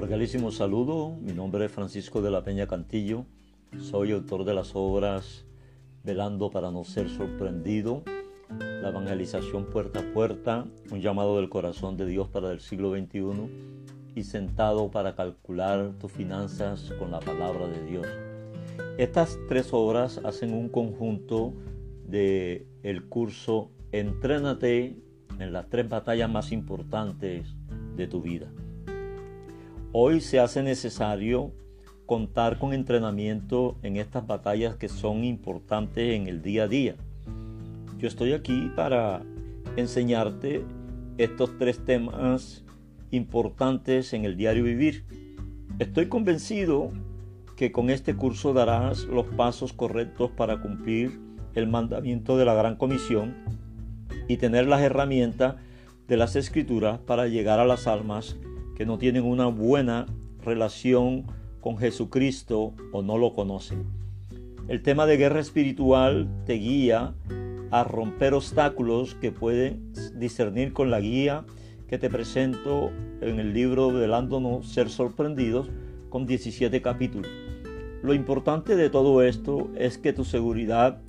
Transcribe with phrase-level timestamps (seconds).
[0.00, 1.16] cordialísimo saludo.
[1.20, 3.26] Mi nombre es Francisco de la Peña Cantillo.
[3.80, 5.44] Soy autor de las obras
[6.04, 8.04] Velando para no ser sorprendido,
[8.48, 13.50] la evangelización puerta a puerta, un llamado del corazón de Dios para el siglo XXI
[14.14, 18.06] y sentado para calcular tus finanzas con la palabra de Dios.
[18.98, 21.54] Estas tres obras hacen un conjunto
[22.06, 24.96] de el curso Entrénate
[25.40, 27.56] en las tres batallas más importantes
[27.96, 28.48] de tu vida.
[29.92, 31.50] Hoy se hace necesario
[32.04, 36.94] contar con entrenamiento en estas batallas que son importantes en el día a día.
[37.96, 39.22] Yo estoy aquí para
[39.76, 40.62] enseñarte
[41.16, 42.66] estos tres temas
[43.12, 45.06] importantes en el diario vivir.
[45.78, 46.92] Estoy convencido
[47.56, 51.18] que con este curso darás los pasos correctos para cumplir
[51.54, 53.36] el mandamiento de la Gran Comisión
[54.28, 55.56] y tener las herramientas
[56.08, 58.36] de las escrituras para llegar a las almas
[58.78, 60.06] que no tienen una buena
[60.40, 61.24] relación
[61.60, 63.84] con Jesucristo o no lo conocen.
[64.68, 67.12] El tema de guerra espiritual te guía
[67.72, 71.44] a romper obstáculos que pueden discernir con la guía
[71.88, 75.68] que te presento en el libro No Ser Sorprendidos
[76.08, 77.32] con 17 capítulos.
[78.04, 81.00] Lo importante de todo esto es que tu seguridad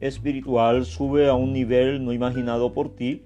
[0.00, 3.22] espiritual sube a un nivel no imaginado por ti,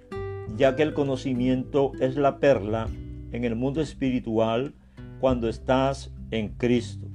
[0.54, 2.88] ya que el conocimiento es la perla
[3.32, 4.74] en el mundo espiritual
[5.20, 7.06] cuando estás en Cristo.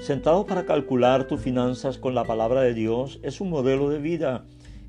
[0.00, 4.44] Sentado para calcular tus finanzas con la palabra de Dios es un modelo de vida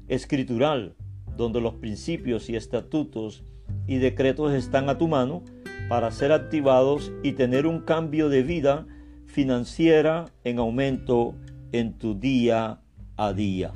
[0.08, 0.96] escritural,
[1.38, 3.44] donde los principios y estatutos
[3.88, 5.44] y decretos están a tu mano
[5.88, 8.86] para ser activados y tener un cambio de vida
[9.26, 11.36] financiera en aumento
[11.72, 12.81] en tu día
[13.16, 13.72] a día.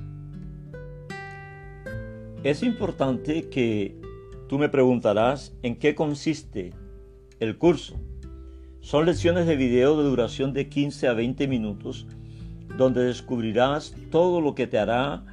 [2.43, 4.01] Es importante que
[4.51, 6.73] Tú me preguntarás en qué consiste
[7.39, 7.95] el curso.
[8.81, 12.05] Son lecciones de video de duración de 15 a 20 minutos
[12.77, 15.23] donde descubrirás todo lo que te hará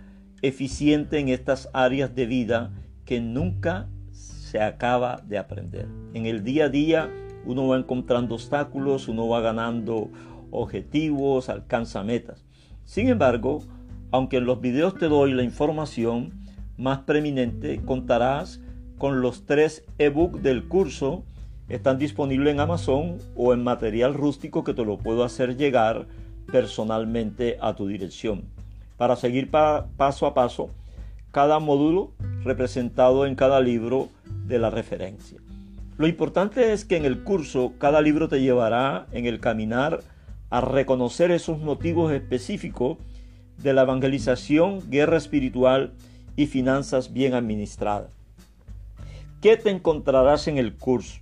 [0.41, 2.71] eficiente en estas áreas de vida
[3.05, 5.89] que nunca se acaba de aprender.
[6.15, 7.11] En el día a día
[7.45, 10.13] uno va encontrando obstáculos, uno va ganando
[10.53, 12.47] objetivos, alcanza metas.
[12.85, 13.65] Sin embargo,
[14.13, 16.39] aunque en los videos te doy la información
[16.77, 18.61] más preeminente, contarás
[18.99, 21.25] con los tres ebooks del curso.
[21.69, 26.07] Están disponibles en Amazon o en material rústico que te lo puedo hacer llegar
[26.51, 28.45] personalmente a tu dirección.
[28.97, 30.71] Para seguir paso a paso
[31.31, 34.09] cada módulo representado en cada libro
[34.47, 35.39] de la referencia.
[35.99, 40.01] Lo importante es que en el curso cada libro te llevará en el caminar
[40.51, 42.99] a reconocer esos motivos específicos
[43.59, 45.93] de la evangelización, guerra espiritual
[46.37, 48.18] y finanzas bien administradas.
[49.41, 51.21] ¿Qué te encontrarás en el curso?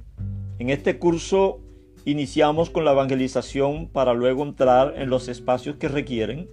[0.58, 1.60] En este curso
[2.06, 6.48] iniciamos con la evangelización para luego entrar en los espacios que requieren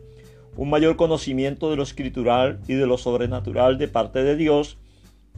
[0.58, 4.78] un mayor conocimiento de lo escritural y de lo sobrenatural de parte de Dios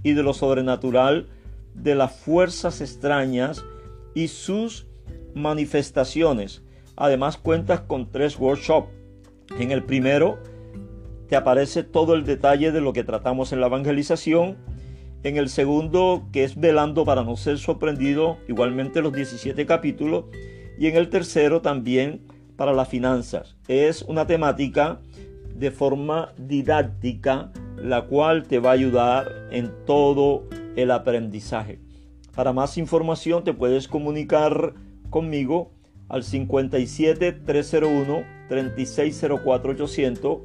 [0.02, 1.28] y de lo sobrenatural
[1.75, 3.63] de las fuerzas extrañas
[4.16, 4.88] y sus
[5.36, 6.63] manifestaciones.
[6.96, 8.90] Además cuentas con tres workshops.
[9.59, 10.40] En el primero
[11.30, 14.57] te aparece todo el detalle de lo que tratamos en la evangelización
[15.25, 20.25] en el segundo, que es velando para no ser sorprendido, igualmente los 17 capítulos.
[20.78, 22.22] Y en el tercero también
[22.56, 23.56] para las finanzas.
[23.68, 25.00] Es una temática
[25.56, 30.44] de forma didáctica, la cual te va a ayudar en todo
[30.75, 31.80] el aprendizaje.
[32.36, 34.75] Para más información te puedes comunicar
[35.09, 35.72] conmigo
[36.07, 40.38] al 57 301 3604 800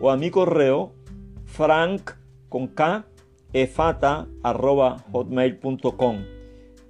[0.00, 0.92] o a mi correo
[1.44, 2.12] frank
[2.48, 2.68] con
[3.52, 6.16] efata.hotmail.com.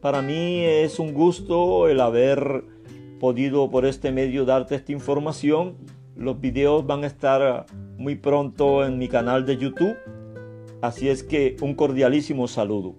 [0.00, 2.64] Para mí es un gusto el haber
[3.18, 5.76] podido por este medio darte esta información.
[6.16, 7.66] Los videos van a estar
[7.96, 9.96] muy pronto en mi canal de YouTube.
[10.80, 12.94] Así es que un cordialísimo saludo.